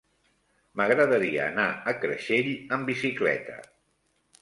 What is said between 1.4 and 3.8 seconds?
anar a Creixell amb bicicleta.